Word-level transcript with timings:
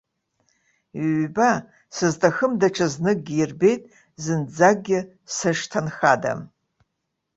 Ҩба, 1.19 1.51
сызҭахым 1.95 2.51
даҽазныкгьы 2.59 3.35
ирбеит 3.39 3.81
зынӡакгьы 4.23 4.99
сышҭынхадам. 5.35 6.39